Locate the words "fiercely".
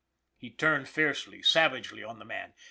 0.89-1.43